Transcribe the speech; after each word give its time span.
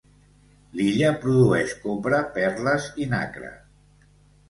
L'illa 0.79 1.11
produeix 1.27 1.77
copra, 1.85 2.25
perles 2.41 2.91
i 3.07 3.11
nacre. 3.17 3.57